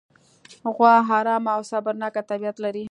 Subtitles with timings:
[0.75, 2.79] غوا ارامه او صبرناکه طبیعت لري.